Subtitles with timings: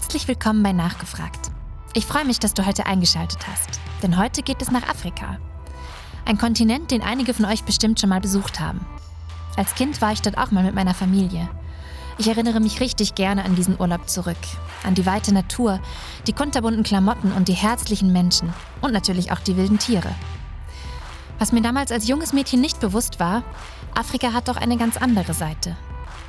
[0.00, 1.50] Herzlich willkommen bei Nachgefragt.
[1.92, 5.38] Ich freue mich, dass du heute eingeschaltet hast, denn heute geht es nach Afrika.
[6.24, 8.86] Ein Kontinent, den einige von euch bestimmt schon mal besucht haben.
[9.56, 11.48] Als Kind war ich dort auch mal mit meiner Familie.
[12.16, 14.36] Ich erinnere mich richtig gerne an diesen Urlaub zurück,
[14.84, 15.80] an die weite Natur,
[16.28, 20.14] die kunterbunten Klamotten und die herzlichen Menschen und natürlich auch die wilden Tiere.
[21.40, 23.42] Was mir damals als junges Mädchen nicht bewusst war,
[23.96, 25.76] Afrika hat doch eine ganz andere Seite.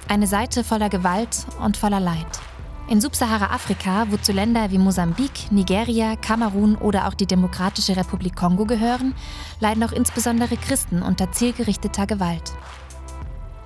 [0.07, 2.39] Eine Seite voller Gewalt und voller Leid.
[2.89, 9.13] In Subsahara-Afrika, wozu Länder wie Mosambik, Nigeria, Kamerun oder auch die Demokratische Republik Kongo gehören,
[9.59, 12.51] leiden auch insbesondere Christen unter zielgerichteter Gewalt.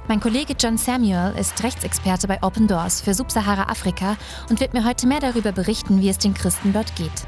[0.10, 4.18] Mein Kollege John Samuel ist Rechtsexperte bei Open Doors für Subsahara-Afrika
[4.50, 7.26] und wird mir heute mehr darüber berichten, wie es den Christen dort geht.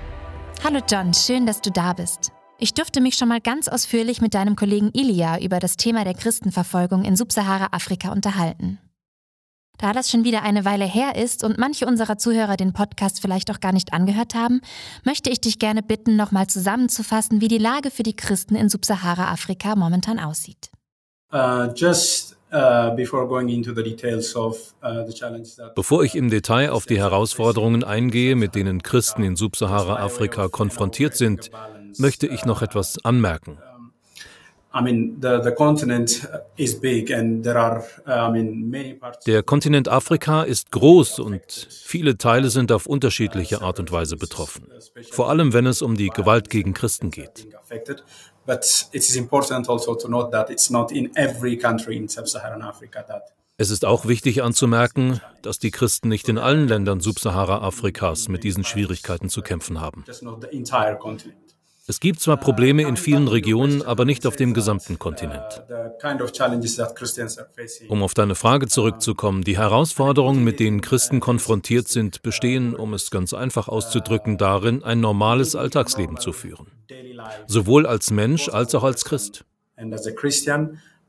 [0.65, 2.33] Hallo John, schön, dass du da bist.
[2.57, 6.13] Ich durfte mich schon mal ganz ausführlich mit deinem Kollegen Ilia über das Thema der
[6.13, 8.79] Christenverfolgung in Subsahara-Afrika unterhalten.
[9.77, 13.51] Da das schon wieder eine Weile her ist und manche unserer Zuhörer den Podcast vielleicht
[13.51, 14.61] auch gar nicht angehört haben,
[15.03, 19.75] möchte ich dich gerne bitten, nochmal zusammenzufassen, wie die Lage für die Christen in Subsahara-Afrika
[19.75, 20.69] momentan aussieht.
[21.33, 22.95] Uh, just uh, uh,
[25.75, 31.49] Bevor ich im Detail auf die Herausforderungen eingehe, mit denen Christen in Subsahara-Afrika konfrontiert sind,
[31.97, 33.57] möchte ich noch etwas anmerken.
[39.25, 44.67] Der Kontinent Afrika ist groß und viele Teile sind auf unterschiedliche Art und Weise betroffen,
[45.11, 47.47] vor allem wenn es um die Gewalt gegen Christen geht.
[53.57, 58.65] Es ist auch wichtig anzumerken, dass die Christen nicht in allen Ländern Subsahara-Afrikas mit diesen
[58.65, 60.03] Schwierigkeiten zu kämpfen haben.
[61.87, 65.63] Es gibt zwar Probleme in vielen Regionen, aber nicht auf dem gesamten Kontinent.
[67.87, 73.11] Um auf deine Frage zurückzukommen, die Herausforderungen, mit denen Christen konfrontiert sind, bestehen, um es
[73.11, 76.71] ganz einfach auszudrücken, darin, ein normales Alltagsleben zu führen.
[77.45, 79.45] Sowohl als Mensch als auch als Christ.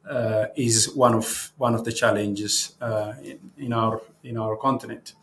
[0.09, 3.13] Uh, is one of one of the challenges uh,
[3.57, 5.17] in, our in our continent.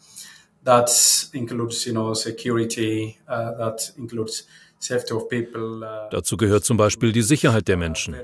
[0.66, 0.90] That
[1.32, 3.18] includes, you know, security.
[3.26, 4.46] Uh, that includes
[6.12, 8.16] Dazu gehört zum Beispiel die Sicherheit der Menschen.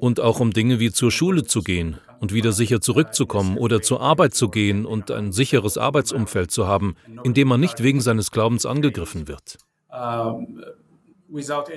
[0.00, 4.00] Und auch um Dinge wie zur Schule zu gehen und wieder sicher zurückzukommen oder zur
[4.00, 8.30] Arbeit zu gehen und ein sicheres Arbeitsumfeld zu haben, in dem man nicht wegen seines
[8.30, 9.58] Glaubens angegriffen wird.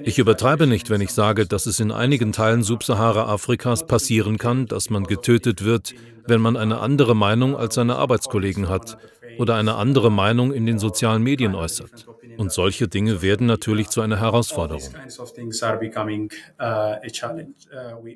[0.03, 4.89] Ich übertreibe nicht, wenn ich sage, dass es in einigen Teilen Subsahara-Afrikas passieren kann, dass
[4.89, 5.95] man getötet wird,
[6.27, 8.97] wenn man eine andere Meinung als seine Arbeitskollegen hat
[9.37, 12.07] oder eine andere Meinung in den sozialen Medien äußert.
[12.37, 14.83] Und solche Dinge werden natürlich zu einer Herausforderung.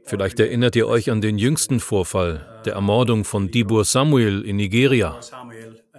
[0.05, 5.19] Vielleicht erinnert ihr euch an den jüngsten Vorfall, der Ermordung von Dibur Samuel in Nigeria.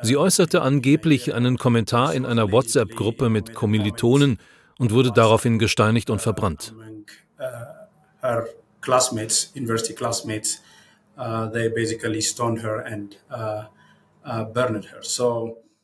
[0.03, 4.39] Sie äußerte angeblich einen Kommentar in einer WhatsApp-Gruppe mit Kommilitonen
[4.79, 6.75] und wurde daraufhin gesteinigt und verbrannt.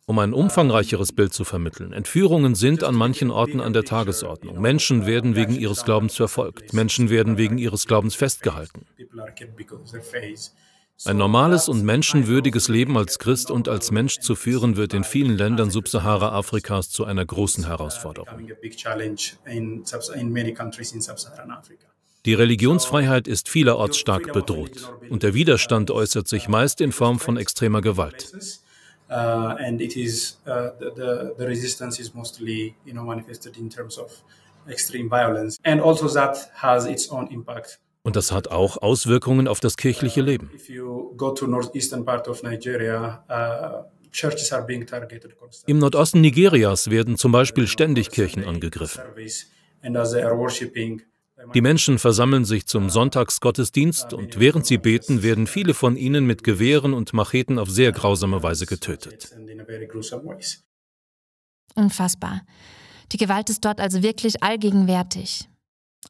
[0.09, 1.93] Um ein umfangreicheres Bild zu vermitteln.
[1.93, 4.59] Entführungen sind an manchen Orten an der Tagesordnung.
[4.59, 6.73] Menschen werden wegen ihres Glaubens verfolgt.
[6.73, 8.87] Menschen werden wegen ihres Glaubens festgehalten.
[11.05, 15.37] Ein normales und menschenwürdiges Leben als Christ und als Mensch zu führen, wird in vielen
[15.37, 18.49] Ländern Subsahara-Afrikas zu einer großen Herausforderung.
[22.25, 27.37] Die Religionsfreiheit ist vielerorts stark bedroht und der Widerstand äußert sich meist in Form von
[27.37, 28.33] extremer Gewalt
[29.11, 33.99] uh, and it is uh, the, the resistance is mostly you know manifested in terms
[33.99, 34.13] of
[34.69, 39.61] extreme violence and also that has its own impact und das hat auch Auswirkungen auf
[39.61, 40.51] das kirchliche Leben.
[40.71, 41.15] Uh,
[45.67, 49.03] Im Nordosten Nigerias werden zum Beispiel ständig Kirchen angegriffen.
[51.55, 56.43] Die Menschen versammeln sich zum Sonntagsgottesdienst und während sie beten, werden viele von ihnen mit
[56.43, 59.31] Gewehren und Macheten auf sehr grausame Weise getötet.
[61.75, 62.43] Unfassbar.
[63.13, 65.49] Die Gewalt ist dort also wirklich allgegenwärtig.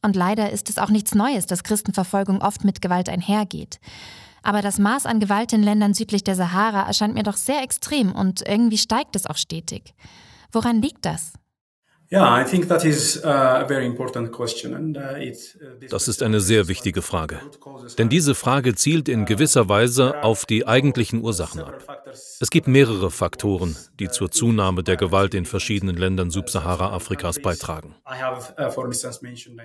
[0.01, 3.79] Und leider ist es auch nichts Neues, dass Christenverfolgung oft mit Gewalt einhergeht.
[4.41, 8.13] Aber das Maß an Gewalt in Ländern südlich der Sahara erscheint mir doch sehr extrem
[8.13, 9.93] und irgendwie steigt es auch stetig.
[10.51, 11.33] Woran liegt das?
[12.11, 12.43] Uh,
[15.89, 17.39] das ist eine sehr wichtige Frage.
[17.99, 22.03] Denn diese Frage zielt in gewisser Weise auf die eigentlichen Ursachen ab.
[22.39, 27.93] Es gibt mehrere Faktoren, die zur Zunahme der Gewalt in verschiedenen Ländern Subsahara-Afrikas beitragen.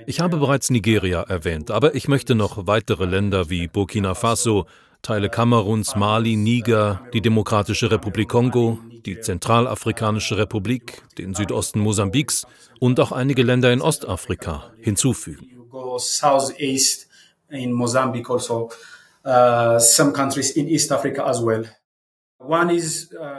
[0.05, 4.67] Ich habe bereits Nigeria erwähnt, aber ich möchte noch weitere Länder wie Burkina Faso,
[5.05, 12.47] Teile Kameruns, Mali, Niger, die Demokratische Republik Kongo, die Zentralafrikanische Republik, den Südosten Mosambiks
[12.81, 15.47] und auch einige Länder in Ostafrika hinzufügen.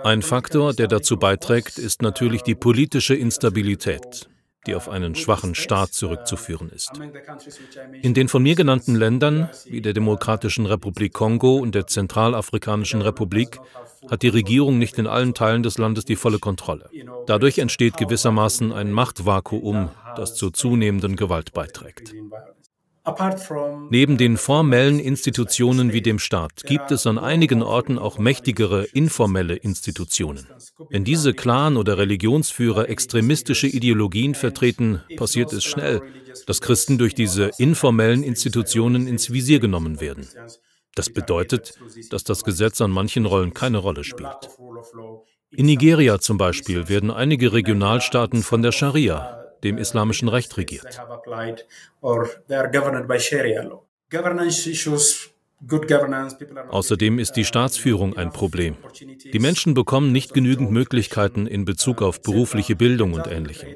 [0.03, 4.29] Ein Faktor, der dazu beiträgt, ist natürlich die politische Instabilität
[4.67, 6.91] die auf einen schwachen Staat zurückzuführen ist.
[8.01, 13.59] In den von mir genannten Ländern, wie der Demokratischen Republik Kongo und der Zentralafrikanischen Republik,
[14.09, 16.89] hat die Regierung nicht in allen Teilen des Landes die volle Kontrolle.
[17.25, 22.13] Dadurch entsteht gewissermaßen ein Machtvakuum, das zur zunehmenden Gewalt beiträgt.
[23.89, 29.55] Neben den formellen Institutionen wie dem Staat gibt es an einigen Orten auch mächtigere informelle
[29.55, 30.47] Institutionen.
[30.89, 36.01] Wenn diese Clan- oder Religionsführer extremistische Ideologien vertreten, passiert es schnell,
[36.47, 40.27] dass Christen durch diese informellen Institutionen ins Visier genommen werden.
[40.95, 41.77] Das bedeutet,
[42.09, 44.49] dass das Gesetz an manchen Rollen keine Rolle spielt.
[45.51, 50.87] In Nigeria zum Beispiel werden einige Regionalstaaten von der Scharia, dem islamischen Recht regiert.
[56.69, 58.75] Außerdem ist die Staatsführung ein Problem.
[59.33, 63.69] Die Menschen bekommen nicht genügend Möglichkeiten in Bezug auf berufliche Bildung und Ähnlichem.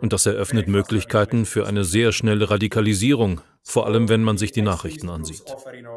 [0.00, 4.62] Und das eröffnet Möglichkeiten für eine sehr schnelle Radikalisierung, vor allem wenn man sich die
[4.62, 5.44] Nachrichten ansieht.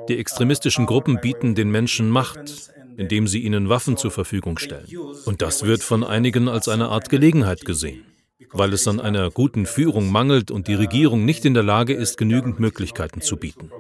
[0.08, 4.88] Die extremistischen Gruppen bieten den Menschen Macht, indem sie ihnen Waffen zur Verfügung stellen.
[5.26, 8.06] Und das wird von einigen als eine Art Gelegenheit gesehen
[8.54, 12.18] weil es an einer guten Führung mangelt und die Regierung nicht in der Lage ist,
[12.18, 13.72] genügend Möglichkeiten zu bieten.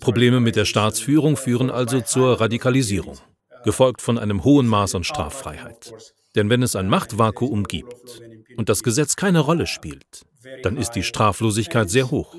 [0.00, 3.18] Probleme mit der Staatsführung führen also zur Radikalisierung,
[3.64, 5.92] gefolgt von einem hohen Maß an Straffreiheit.
[6.34, 8.22] Denn wenn es ein Machtvakuum gibt
[8.56, 10.22] und das Gesetz keine Rolle spielt,
[10.62, 12.34] dann ist die Straflosigkeit sehr hoch.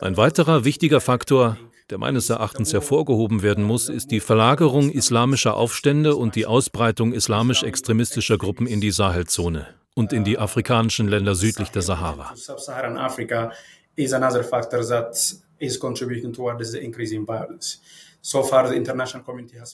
[0.00, 1.56] Ein weiterer wichtiger Faktor
[1.90, 8.38] der meines Erachtens hervorgehoben werden muss, ist die Verlagerung islamischer Aufstände und die Ausbreitung islamisch-extremistischer
[8.38, 12.32] Gruppen in die Sahelzone und in die afrikanischen Länder südlich der Sahara.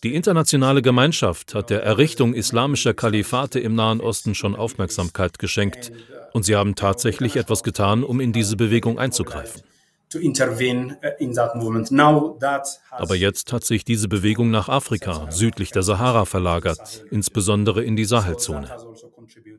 [0.03, 5.93] Die internationale Gemeinschaft hat der Errichtung islamischer Kalifate im Nahen Osten schon Aufmerksamkeit geschenkt,
[6.33, 9.63] und sie haben tatsächlich etwas getan, um in diese Bewegung einzugreifen.
[10.13, 10.19] Uh,
[12.91, 18.05] Aber jetzt hat sich diese Bewegung nach Afrika, südlich der Sahara verlagert, insbesondere in die
[18.05, 18.69] Sahelzone.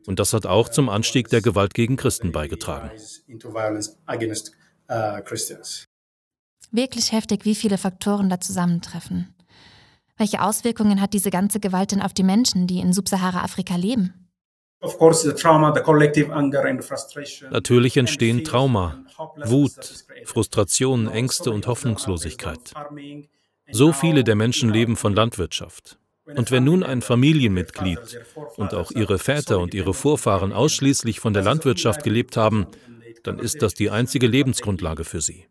[0.06, 2.90] Und das hat auch zum Anstieg der Gewalt gegen Christen beigetragen.
[4.90, 5.20] Uh,
[6.70, 9.34] Wirklich heftig, wie viele Faktoren da zusammentreffen.
[10.18, 14.21] Welche Auswirkungen hat diese ganze Gewalt denn auf die Menschen, die in Subsahara-Afrika leben?
[17.50, 19.04] Natürlich entstehen Trauma,
[19.44, 22.72] Wut, Frustration, Ängste und Hoffnungslosigkeit.
[23.70, 25.98] So viele der Menschen leben von Landwirtschaft.
[26.24, 28.20] Und wenn nun ein Familienmitglied
[28.56, 32.66] und auch ihre Väter und ihre Vorfahren ausschließlich von der Landwirtschaft gelebt haben,
[33.22, 35.46] dann ist das die einzige Lebensgrundlage für sie.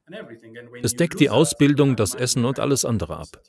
[0.81, 3.41] Es deckt die Ausbildung, das Essen und alles andere ab.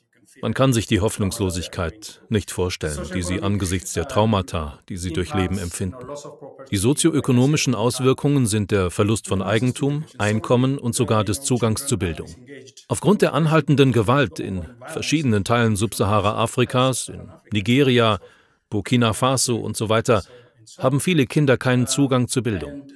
[0.43, 5.57] Man kann sich die Hoffnungslosigkeit nicht vorstellen, die sie angesichts der Traumata, die sie durchleben,
[5.57, 6.05] empfinden.
[6.69, 12.27] Die sozioökonomischen Auswirkungen sind der Verlust von Eigentum, Einkommen und sogar des Zugangs zu Bildung.
[12.89, 18.19] Aufgrund der anhaltenden Gewalt in verschiedenen Teilen Subsahara-Afrikas, in Nigeria,
[18.69, 20.23] Burkina Faso und so weiter,
[20.77, 22.81] haben viele Kinder keinen Zugang zur Bildung.
[22.81, 22.87] Uh,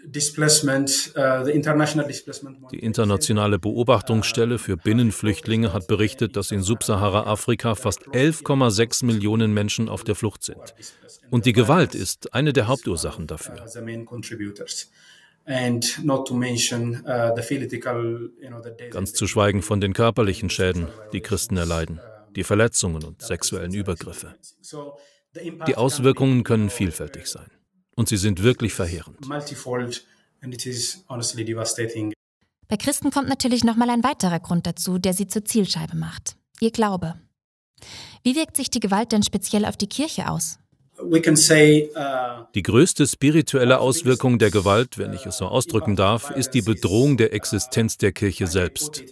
[2.71, 10.03] Die internationale Beobachtungsstelle für Binnenflüchtlinge hat berichtet, dass in Subsahara-Afrika fast 11,6 Millionen Menschen auf
[10.03, 10.75] der Flucht sind.
[11.29, 13.65] Und die Gewalt ist eine der Hauptursachen dafür.
[18.91, 22.01] Ganz zu schweigen von den körperlichen Schäden, die Christen erleiden,
[22.36, 24.36] die Verletzungen und sexuellen Übergriffe.
[25.67, 27.50] Die Auswirkungen können vielfältig sein.
[27.98, 29.18] Und sie sind wirklich verheerend.
[32.70, 36.38] Bei Christen kommt natürlich nochmal ein weiterer Grund dazu, der sie zur Zielscheibe macht.
[36.60, 37.16] Ihr Glaube.
[38.24, 40.60] Wie wirkt sich die Gewalt denn speziell auf die Kirche aus?
[41.00, 41.20] Uh,
[42.56, 47.18] die größte spirituelle Auswirkung der Gewalt, wenn ich es so ausdrücken darf, ist die Bedrohung
[47.18, 49.04] der Existenz der Kirche selbst.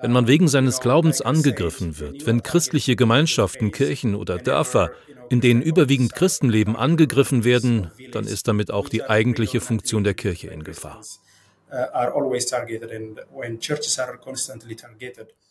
[0.00, 4.90] Wenn man wegen seines Glaubens angegriffen wird, wenn christliche Gemeinschaften, Kirchen oder Dörfer,
[5.30, 10.14] in denen überwiegend Christen leben, angegriffen werden, dann ist damit auch die eigentliche Funktion der
[10.14, 11.00] Kirche in Gefahr.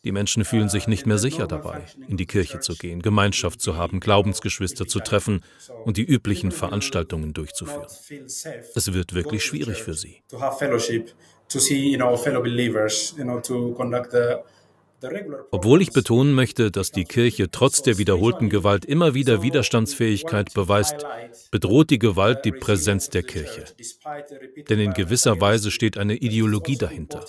[0.04, 3.78] Die Menschen fühlen sich nicht mehr sicher dabei, in die Kirche zu gehen, Gemeinschaft zu
[3.78, 5.44] haben, Glaubensgeschwister zu treffen
[5.86, 7.88] und die üblichen Veranstaltungen durchzuführen.
[8.76, 10.22] Es wird wirklich schwierig für sie.
[15.52, 21.06] Obwohl ich betonen möchte, dass die Kirche trotz der wiederholten Gewalt immer wieder Widerstandsfähigkeit beweist,
[21.52, 23.66] bedroht die Gewalt die Präsenz der Kirche.
[24.70, 27.26] Denn in gewisser Weise steht eine Ideologie dahinter.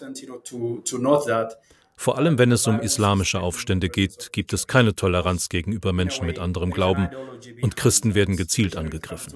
[1.97, 6.39] Vor allem wenn es um islamische Aufstände geht, gibt es keine Toleranz gegenüber Menschen mit
[6.39, 7.09] anderem Glauben
[7.63, 9.35] und Christen werden gezielt angegriffen.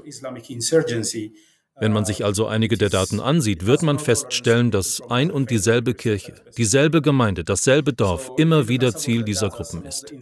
[1.81, 5.95] Wenn man sich also einige der Daten ansieht, wird man feststellen, dass ein und dieselbe
[5.95, 10.13] Kirche, dieselbe Gemeinde, dasselbe Dorf immer wieder Ziel dieser Gruppen ist.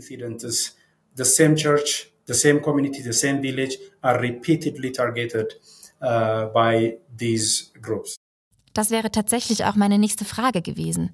[8.75, 11.11] Das wäre tatsächlich auch meine nächste Frage gewesen.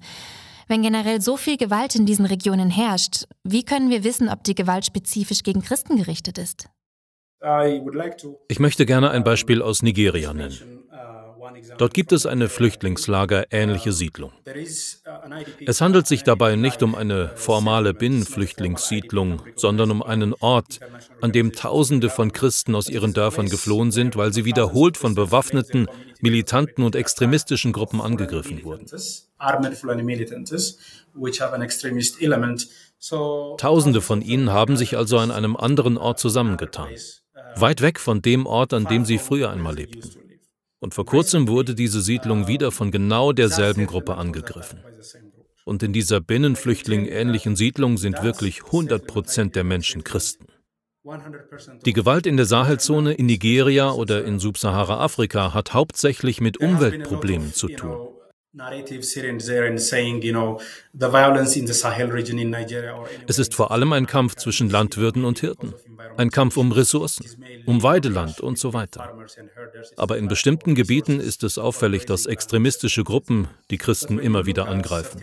[0.67, 4.55] Wenn generell so viel Gewalt in diesen Regionen herrscht, wie können wir wissen, ob die
[4.55, 6.67] Gewalt spezifisch gegen Christen gerichtet ist?
[8.47, 10.83] Ich möchte gerne ein Beispiel aus Nigeria nennen.
[11.77, 14.31] Dort gibt es eine Flüchtlingslager-ähnliche Siedlung.
[15.65, 20.79] Es handelt sich dabei nicht um eine formale Binnenflüchtlingssiedlung, sondern um einen Ort,
[21.21, 25.87] an dem Tausende von Christen aus ihren Dörfern geflohen sind, weil sie wiederholt von bewaffneten,
[26.21, 28.85] militanten und extremistischen Gruppen angegriffen wurden.
[33.57, 36.89] Tausende von ihnen haben sich also an einem anderen Ort zusammengetan
[37.55, 40.09] weit weg von dem Ort, an dem sie früher einmal lebten.
[40.79, 44.79] Und vor kurzem wurde diese Siedlung wieder von genau derselben Gruppe angegriffen.
[45.65, 50.47] Und in dieser Binnenflüchtling-ähnlichen Siedlung sind wirklich 100 Prozent der Menschen Christen.
[51.85, 57.67] Die Gewalt in der Sahelzone, in Nigeria oder in Subsahara-Afrika hat hauptsächlich mit Umweltproblemen zu
[57.67, 58.12] tun.
[63.27, 65.73] Es ist vor allem ein Kampf zwischen Landwirten und Hirten,
[66.17, 67.25] ein Kampf um Ressourcen,
[67.65, 69.17] um Weideland und so weiter.
[69.97, 75.21] Aber in bestimmten Gebieten ist es auffällig, dass extremistische Gruppen die Christen immer wieder angreifen.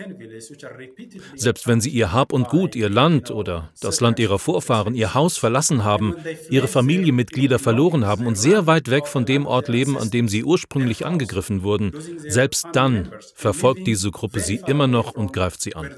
[1.37, 5.15] Selbst wenn sie ihr Hab und Gut, ihr Land oder das Land ihrer Vorfahren, ihr
[5.15, 6.17] Haus verlassen haben,
[6.51, 10.43] ihre Familienmitglieder verloren haben und sehr weit weg von dem Ort leben, an dem sie
[10.43, 15.91] ursprünglich angegriffen wurden, selbst dann verfolgt diese Gruppe sie immer noch und greift sie an.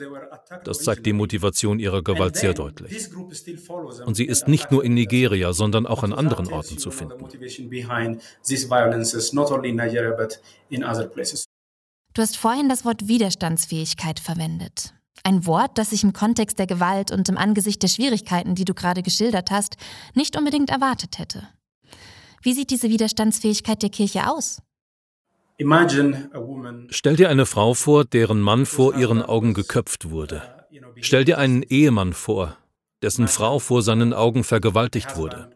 [0.65, 3.09] Das zeigt die Motivation ihrer Gewalt sehr deutlich.
[4.05, 7.25] Und sie ist nicht nur in Nigeria, sondern auch an anderen Orten zu finden.
[12.15, 14.95] Du hast vorhin das Wort Widerstandsfähigkeit verwendet.
[15.25, 18.75] Ein Wort, das ich im Kontext der Gewalt und im Angesicht der Schwierigkeiten, die du
[18.75, 19.77] gerade geschildert hast,
[20.15, 21.49] nicht unbedingt erwartet hätte.
[22.43, 24.61] Wie sieht diese Widerstandsfähigkeit der Kirche aus?
[26.89, 30.43] Stell dir eine Frau vor, deren Mann vor ihren Augen geköpft wurde.
[31.01, 32.57] Stell dir einen Ehemann vor,
[33.03, 35.51] dessen Frau vor seinen Augen vergewaltigt wurde.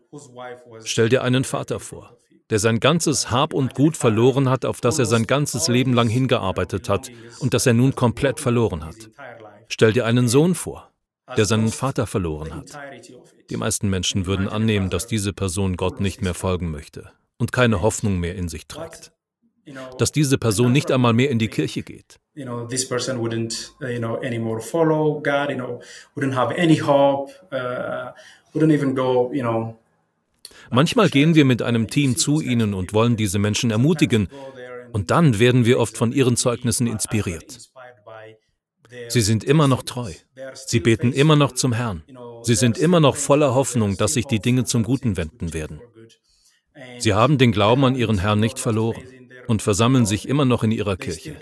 [0.85, 2.17] Stell dir einen Vater vor,
[2.51, 6.09] der sein ganzes Hab und Gut verloren hat, auf das er sein ganzes Leben lang
[6.09, 7.11] hingearbeitet hat
[7.41, 9.11] und das er nun komplett verloren hat.
[9.69, 10.93] Stell dir einen Sohn vor,
[11.37, 12.79] der seinen Vater verloren hat.
[13.51, 17.83] Die meisten Menschen würden annehmen, dass diese Person Gott nicht mehr folgen möchte und keine
[17.83, 19.13] Hoffnung mehr in sich trägt
[19.99, 22.19] dass diese Person nicht einmal mehr in die Kirche geht.
[30.71, 34.29] Manchmal gehen wir mit einem Team zu ihnen und wollen diese Menschen ermutigen,
[34.93, 37.59] und dann werden wir oft von ihren Zeugnissen inspiriert.
[39.09, 40.13] Sie sind immer noch treu.
[40.55, 42.03] Sie beten immer noch zum Herrn.
[42.43, 45.81] Sie sind immer noch voller Hoffnung, dass sich die Dinge zum Guten wenden werden.
[46.99, 49.03] Sie haben den Glauben an ihren Herrn nicht verloren
[49.49, 51.37] und versammeln sich immer noch in ihrer Kirche.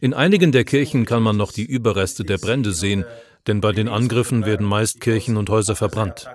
[0.00, 3.04] In einigen der Kirchen kann man noch die Überreste der Brände sehen,
[3.46, 6.28] denn bei den Angriffen werden meist Kirchen und Häuser verbrannt.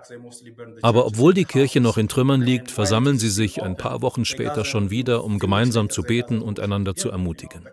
[0.81, 4.63] Aber obwohl die Kirche noch in Trümmern liegt, versammeln sie sich ein paar Wochen später
[4.65, 7.67] schon wieder, um gemeinsam zu beten und einander zu ermutigen.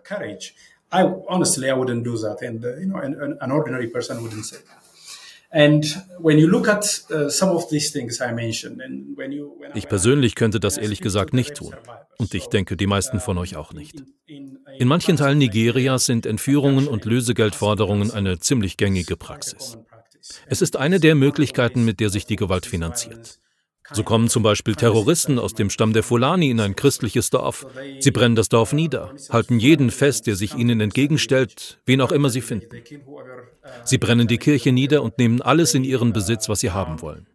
[0.91, 4.43] I honestly I wouldn't do that and uh, you know an, an ordinary person wouldn't
[4.43, 4.88] say that.
[9.73, 11.75] Ich persönlich könnte das ehrlich gesagt nicht tun.
[12.17, 14.03] Und ich denke, die meisten von euch auch nicht.
[14.27, 19.77] In manchen Teilen Nigerias sind Entführungen und Lösegeldforderungen eine ziemlich gängige Praxis.
[20.45, 23.39] Es ist eine der Möglichkeiten, mit der sich die Gewalt finanziert.
[23.91, 27.65] So kommen zum Beispiel Terroristen aus dem Stamm der Fulani in ein christliches Dorf.
[27.99, 32.29] Sie brennen das Dorf nieder, halten jeden fest, der sich ihnen entgegenstellt, wen auch immer
[32.29, 32.69] sie finden.
[33.83, 37.25] Sie brennen die Kirche nieder und nehmen alles in ihren Besitz, was sie haben wollen.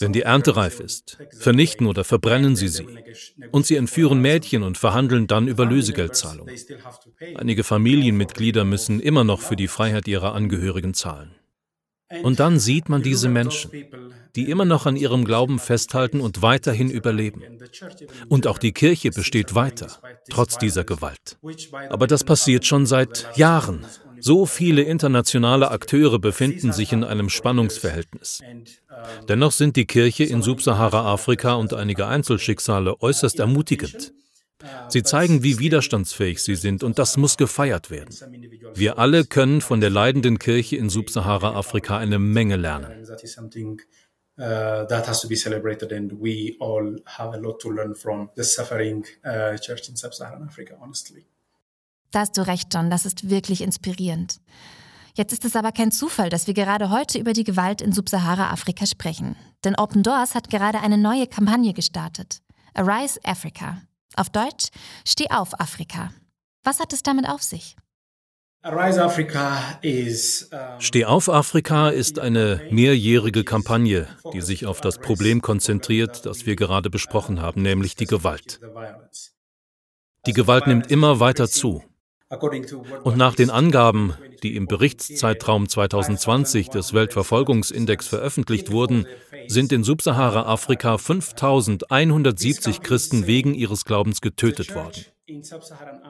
[0.00, 2.86] Wenn die Ernte reif ist, vernichten oder verbrennen sie sie.
[3.52, 6.54] Und sie entführen Mädchen und verhandeln dann über Lösegeldzahlungen.
[7.34, 11.34] Einige Familienmitglieder müssen immer noch für die Freiheit ihrer Angehörigen zahlen.
[12.22, 13.70] Und dann sieht man diese Menschen,
[14.36, 17.42] die immer noch an ihrem Glauben festhalten und weiterhin überleben.
[18.28, 19.88] Und auch die Kirche besteht weiter,
[20.30, 21.38] trotz dieser Gewalt.
[21.88, 23.84] Aber das passiert schon seit Jahren.
[24.20, 28.40] So viele internationale Akteure befinden sich in einem Spannungsverhältnis.
[29.28, 34.12] Dennoch sind die Kirche in Subsahara-Afrika und einige Einzelschicksale äußerst ermutigend.
[34.88, 38.14] Sie zeigen, wie widerstandsfähig sie sind, und das muss gefeiert werden.
[38.74, 43.04] Wir alle können von der leidenden Kirche in Subsahara-Afrika eine Menge lernen.
[44.38, 48.28] Uh, that has to be celebrated, and we all have a lot to learn from
[48.36, 51.24] the suffering uh, church in sub-Saharan Africa, honestly.
[52.10, 54.38] Da hast du recht, John, das ist wirklich inspirierend.
[55.14, 58.84] Jetzt ist es aber kein Zufall, dass wir gerade heute über die Gewalt in Subsahara-Afrika
[58.84, 59.36] sprechen.
[59.64, 62.42] Denn Open Doors hat gerade eine neue Kampagne gestartet.
[62.74, 63.80] Arise Africa.
[64.18, 64.68] Auf Deutsch,
[65.06, 66.10] Steh auf Afrika.
[66.64, 67.76] Was hat es damit auf sich?
[70.78, 76.56] Steh auf Afrika ist eine mehrjährige Kampagne, die sich auf das Problem konzentriert, das wir
[76.56, 78.58] gerade besprochen haben, nämlich die Gewalt.
[80.24, 81.84] Die Gewalt nimmt immer weiter zu.
[83.04, 89.06] Und nach den Angaben, die im Berichtszeitraum 2020 des Weltverfolgungsindex veröffentlicht wurden,
[89.46, 95.04] sind in Subsahara-Afrika 5170 Christen wegen ihres Glaubens getötet worden.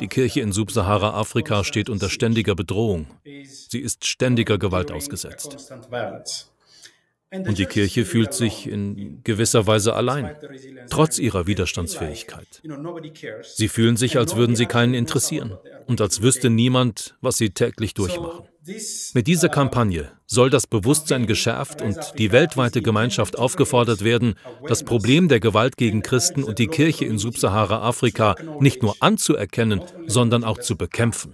[0.00, 3.06] Die Kirche in Subsahara-Afrika steht unter ständiger Bedrohung.
[3.24, 5.56] Sie ist ständiger Gewalt ausgesetzt.
[7.44, 10.30] Und die Kirche fühlt sich in gewisser Weise allein,
[10.90, 12.62] trotz ihrer Widerstandsfähigkeit.
[13.42, 17.94] Sie fühlen sich, als würden sie keinen interessieren und als wüsste niemand, was sie täglich
[17.94, 18.46] durchmachen.
[19.14, 24.34] Mit dieser Kampagne soll das Bewusstsein geschärft und die weltweite Gemeinschaft aufgefordert werden,
[24.66, 30.42] das Problem der Gewalt gegen Christen und die Kirche in Subsahara-Afrika nicht nur anzuerkennen, sondern
[30.42, 31.32] auch zu bekämpfen.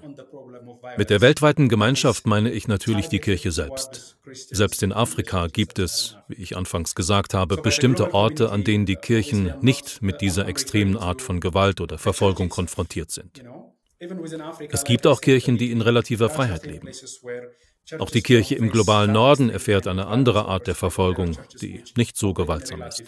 [0.97, 4.17] Mit der weltweiten Gemeinschaft meine ich natürlich die Kirche selbst.
[4.33, 8.97] Selbst in Afrika gibt es, wie ich anfangs gesagt habe, bestimmte Orte, an denen die
[8.97, 13.43] Kirchen nicht mit dieser extremen Art von Gewalt oder Verfolgung konfrontiert sind.
[14.71, 16.89] Es gibt auch Kirchen, die in relativer Freiheit leben.
[17.99, 22.33] Auch die Kirche im globalen Norden erfährt eine andere Art der Verfolgung, die nicht so
[22.33, 23.03] gewaltsam ist.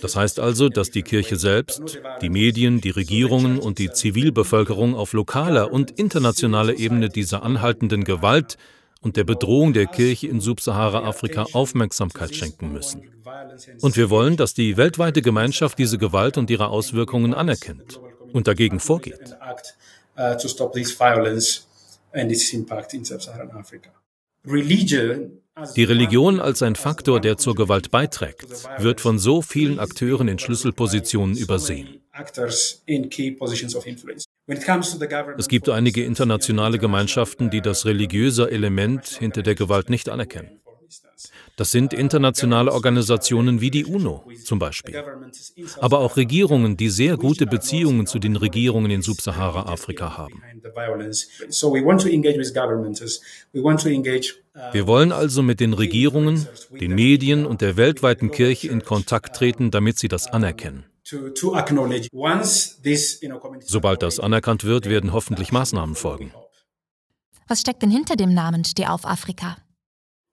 [0.00, 5.12] Das heißt also, dass die Kirche selbst, die Medien, die Regierungen und die Zivilbevölkerung auf
[5.12, 8.56] lokaler und internationaler Ebene dieser anhaltenden Gewalt
[9.00, 13.10] und der Bedrohung der Kirche in Subsahara-Afrika Aufmerksamkeit schenken müssen.
[13.80, 18.00] Und wir wollen, dass die weltweite Gemeinschaft diese Gewalt und ihre Auswirkungen anerkennt
[18.32, 19.36] und dagegen vorgeht.
[25.76, 28.46] Die Religion als ein Faktor, der zur Gewalt beiträgt,
[28.78, 32.00] wird von so vielen Akteuren in Schlüsselpositionen übersehen.
[35.38, 40.60] Es gibt einige internationale Gemeinschaften, die das religiöse Element hinter der Gewalt nicht anerkennen.
[41.56, 44.96] Das sind internationale Organisationen wie die UNO zum Beispiel,
[45.78, 50.42] aber auch Regierungen, die sehr gute Beziehungen zu den Regierungen in Subsahara-Afrika haben.
[54.72, 59.70] Wir wollen also mit den Regierungen, den Medien und der weltweiten Kirche in Kontakt treten,
[59.70, 60.84] damit sie das anerkennen.
[63.60, 66.32] Sobald das anerkannt wird, werden hoffentlich Maßnahmen folgen.
[67.48, 69.56] Was steckt denn hinter dem Namen Steh auf Afrika?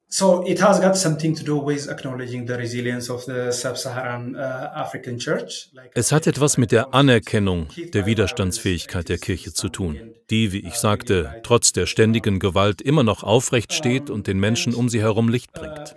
[0.09, 4.71] So it has got something to do with acknowledging the resilience of the sub-Saharan uh,
[4.73, 5.69] African Church.
[5.95, 10.75] Es hat etwas mit der Anerkennung der Widerstandsfähigkeit der Kirche zu tun, die, wie ich
[10.75, 15.27] sagte, trotz der ständigen Gewalt immer noch aufrecht steht und den Menschen um sie herum
[15.27, 15.93] Licht bringt.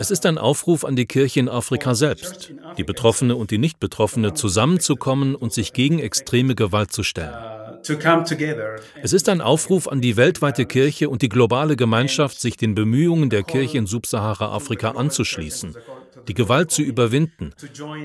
[0.00, 4.34] Es ist ein Aufruf an die Kirche in Afrika selbst, die Betroffene und die Nicht-Betroffene
[4.34, 7.55] zusammenzukommen und sich gegen extreme Gewalt zu stellen.
[9.02, 13.30] Es ist ein Aufruf an die weltweite Kirche und die globale Gemeinschaft, sich den Bemühungen
[13.30, 15.76] der Kirche in Subsahara-Afrika anzuschließen,
[16.28, 17.52] die Gewalt zu überwinden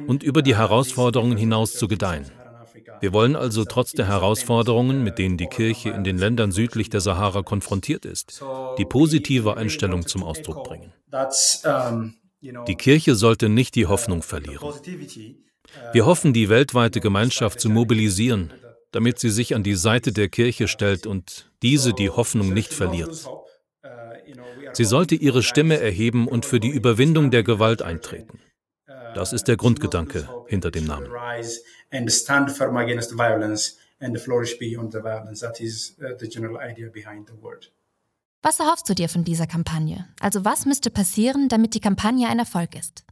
[0.07, 2.31] und über die Herausforderungen hinaus zu gedeihen.
[2.99, 7.01] Wir wollen also trotz der Herausforderungen, mit denen die Kirche in den Ländern südlich der
[7.01, 8.43] Sahara konfrontiert ist,
[8.77, 10.93] die positive Einstellung zum Ausdruck bringen.
[12.67, 14.73] Die Kirche sollte nicht die Hoffnung verlieren.
[15.93, 18.51] Wir hoffen, die weltweite Gemeinschaft zu mobilisieren,
[18.91, 23.27] damit sie sich an die Seite der Kirche stellt und diese die Hoffnung nicht verliert.
[24.73, 28.39] Sie sollte ihre Stimme erheben und für die Überwindung der Gewalt eintreten.
[29.13, 31.07] Das ist der Grundgedanke hinter dem Namen.
[38.43, 40.07] Was erhoffst du dir von dieser Kampagne?
[40.19, 43.03] Also was müsste passieren, damit die Kampagne ein Erfolg ist?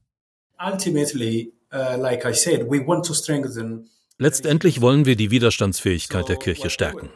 [0.60, 3.90] Ultimately, uh, like I said, we want to strengthen
[4.22, 7.10] Letztendlich wollen wir die Widerstandsfähigkeit der Kirche stärken.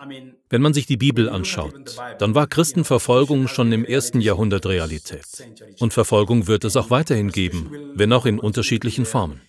[0.49, 5.25] Wenn man sich die Bibel anschaut, dann war Christenverfolgung schon im ersten Jahrhundert Realität.
[5.79, 9.41] Und Verfolgung wird es auch weiterhin geben, wenn auch in unterschiedlichen Formen.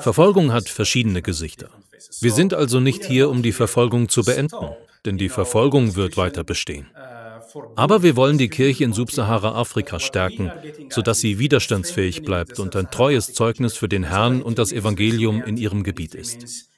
[0.00, 1.68] Verfolgung hat verschiedene Gesichter.
[2.20, 4.70] Wir sind also nicht hier, um die Verfolgung zu beenden,
[5.04, 6.90] denn die Verfolgung wird weiter bestehen.
[7.76, 10.52] Aber wir wollen die Kirche in Subsahara-Afrika stärken,
[10.90, 15.56] sodass sie widerstandsfähig bleibt und ein treues Zeugnis für den Herrn und das Evangelium in
[15.56, 16.68] ihrem Gebiet ist.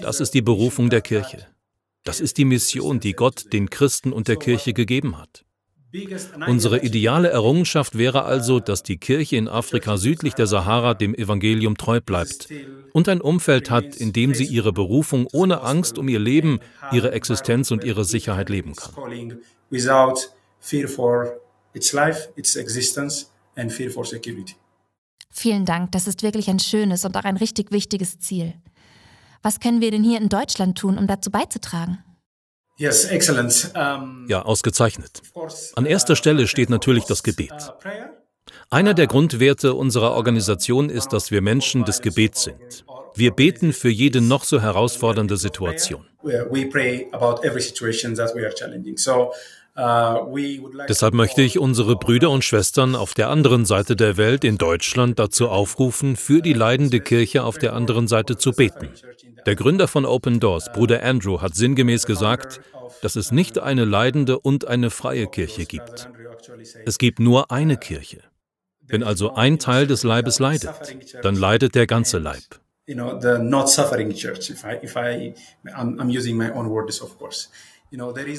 [0.00, 1.46] Das ist die Berufung der Kirche.
[2.04, 5.45] Das ist die Mission, die Gott den Christen und der Kirche gegeben hat.
[6.46, 11.76] Unsere ideale Errungenschaft wäre also, dass die Kirche in Afrika südlich der Sahara dem Evangelium
[11.76, 12.48] treu bleibt
[12.92, 16.60] und ein Umfeld hat, in dem sie ihre Berufung ohne Angst um ihr Leben,
[16.92, 18.94] ihre Existenz und ihre Sicherheit leben kann.
[25.30, 28.54] Vielen Dank, das ist wirklich ein schönes und auch ein richtig wichtiges Ziel.
[29.42, 31.98] Was können wir denn hier in Deutschland tun, um dazu beizutragen?
[32.78, 33.72] Yes, excellent.
[33.74, 35.22] Um, ja, ausgezeichnet.
[35.76, 37.52] An erster Stelle steht natürlich das Gebet.
[38.70, 42.84] Einer der Grundwerte unserer Organisation ist, dass wir Menschen des Gebets sind.
[43.14, 46.06] Wir beten für jede noch so herausfordernde Situation.
[49.76, 55.18] Deshalb möchte ich unsere Brüder und Schwestern auf der anderen Seite der Welt in Deutschland
[55.18, 58.88] dazu aufrufen, für die leidende Kirche auf der anderen Seite zu beten.
[59.44, 62.60] Der Gründer von Open Doors, Bruder Andrew, hat sinngemäß gesagt,
[63.02, 66.08] dass es nicht eine leidende und eine freie Kirche gibt.
[66.86, 68.22] Es gibt nur eine Kirche.
[68.80, 70.70] Wenn also ein Teil des Leibes leidet,
[71.22, 72.42] dann leidet der ganze Leib.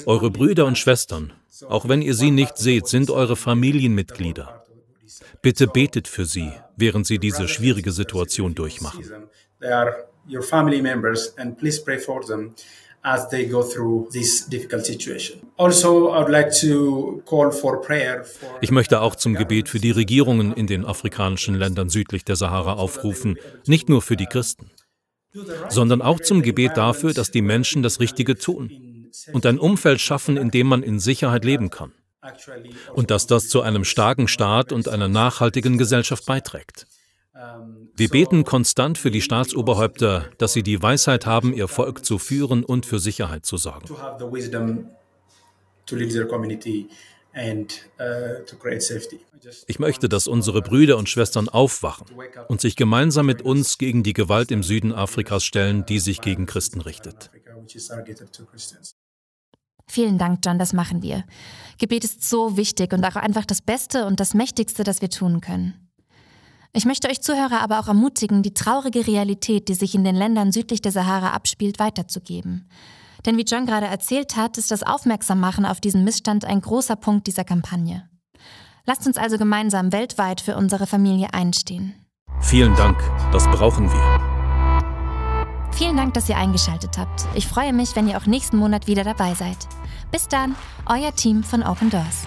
[0.06, 1.32] Eure Brüder und Schwestern,
[1.68, 4.64] auch wenn ihr sie nicht seht, sind eure Familienmitglieder.
[5.42, 9.04] Bitte betet für sie, während sie diese schwierige Situation durchmachen.
[18.60, 22.74] Ich möchte auch zum Gebet für die Regierungen in den afrikanischen Ländern südlich der Sahara
[22.74, 24.70] aufrufen, nicht nur für die Christen,
[25.68, 28.87] sondern auch zum Gebet dafür, dass die Menschen das Richtige tun
[29.32, 31.92] und ein Umfeld schaffen, in dem man in Sicherheit leben kann.
[32.94, 36.86] Und dass das zu einem starken Staat und einer nachhaltigen Gesellschaft beiträgt.
[37.96, 42.64] Wir beten konstant für die Staatsoberhäupter, dass sie die Weisheit haben, ihr Volk zu führen
[42.64, 43.86] und für Sicherheit zu sorgen.
[49.66, 52.06] Ich möchte, dass unsere Brüder und Schwestern aufwachen
[52.48, 56.46] und sich gemeinsam mit uns gegen die Gewalt im Süden Afrikas stellen, die sich gegen
[56.46, 57.30] Christen richtet.
[59.88, 61.24] Vielen Dank, John, das machen wir.
[61.78, 65.40] Gebet ist so wichtig und auch einfach das Beste und das Mächtigste, das wir tun
[65.40, 65.88] können.
[66.74, 70.52] Ich möchte euch Zuhörer aber auch ermutigen, die traurige Realität, die sich in den Ländern
[70.52, 72.68] südlich der Sahara abspielt, weiterzugeben.
[73.24, 77.26] Denn wie John gerade erzählt hat, ist das Aufmerksammachen auf diesen Missstand ein großer Punkt
[77.26, 78.08] dieser Kampagne.
[78.84, 81.94] Lasst uns also gemeinsam weltweit für unsere Familie einstehen.
[82.40, 82.98] Vielen Dank,
[83.32, 84.27] das brauchen wir.
[85.72, 87.26] Vielen Dank, dass ihr eingeschaltet habt.
[87.34, 89.56] Ich freue mich, wenn ihr auch nächsten Monat wieder dabei seid.
[90.10, 92.26] Bis dann, euer Team von Open Doors.